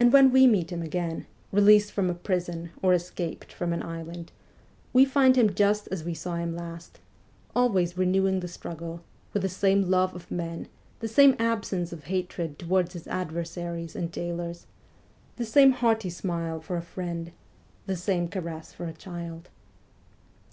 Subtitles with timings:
[0.00, 4.32] And when we meet him again, released from a prison or escaped from an island,
[4.92, 6.98] we find him just as we saw him last;
[7.54, 9.00] always renewing the struggle,
[9.32, 10.66] with the same love of men,
[10.98, 14.66] the same absence of hatred toward his adversaries and jailers,
[15.36, 17.30] the same hearty smile for a friend,
[17.86, 19.50] the same caress for a child.